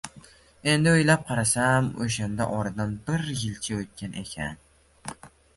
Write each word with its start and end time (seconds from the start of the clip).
Endi 0.71 0.93
o`ylab 0.99 1.27
qarasam, 1.27 1.91
o`shanda 2.07 2.47
oradan 2.55 2.97
bir 3.11 3.29
yilcha 3.43 3.79
o`tgan 3.85 4.19
ekan 4.25 4.61